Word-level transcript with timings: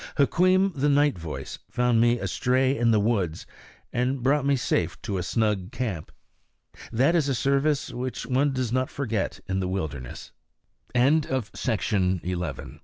Hukweem 0.17 0.71
the 0.73 0.89
Night 0.89 1.15
Voice 1.15 1.59
found 1.69 2.01
me 2.01 2.17
astray 2.17 2.75
in 2.75 2.89
the 2.89 2.99
woods, 2.99 3.45
and 3.93 4.23
brought 4.23 4.47
me 4.47 4.55
safe 4.55 4.99
to 5.03 5.19
a 5.19 5.21
snug 5.21 5.71
camp. 5.71 6.11
That 6.91 7.15
is 7.15 7.29
a 7.29 7.35
service 7.35 7.91
which 7.93 8.25
one 8.25 8.51
does 8.51 8.71
not 8.73 8.89
forget 8.89 9.41
in 9.47 9.59
the 9.59 9.67
wilderness. 9.67 10.31
GLOSSARY 10.95 11.37
OF 11.37 11.51
INDIAN 11.53 12.21
NAMES. 12.23 12.79